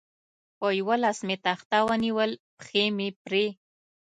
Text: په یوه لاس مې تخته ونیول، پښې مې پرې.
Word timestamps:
په 0.57 0.67
یوه 0.79 0.95
لاس 1.03 1.19
مې 1.27 1.35
تخته 1.45 1.77
ونیول، 1.87 2.31
پښې 2.57 2.83
مې 2.97 3.09
پرې. 3.23 3.45